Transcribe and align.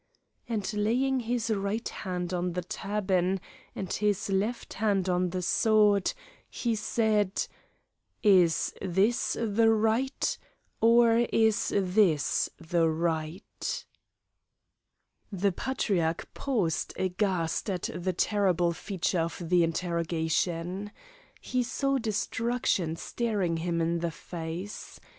And 0.49 0.73
laying 0.73 1.19
his 1.19 1.51
right 1.51 1.87
hand 1.87 2.33
on 2.33 2.53
the 2.53 2.63
turban 2.63 3.39
and 3.75 3.93
his 3.93 4.31
left 4.31 4.73
hand 4.73 5.07
on 5.07 5.29
the 5.29 5.43
sword, 5.43 6.13
he 6.49 6.73
said: 6.73 7.45
"Is 8.23 8.73
this 8.81 9.37
the 9.39 9.69
right, 9.69 10.39
or 10.81 11.17
is 11.31 11.69
this 11.77 12.49
the 12.59 12.89
right?" 12.89 13.85
The 15.31 15.51
Patriarch 15.51 16.33
paused 16.33 16.93
aghast 16.97 17.69
at 17.69 17.91
the 17.93 18.13
terrible 18.13 18.73
feature 18.73 19.19
of 19.19 19.39
the 19.49 19.61
interrogation. 19.63 20.89
He 21.39 21.61
saw 21.61 21.99
destruction 21.99 22.95
staring 22.95 23.57
him 23.57 23.79
in 23.79 23.99
the 23.99 24.09
face. 24.09 24.99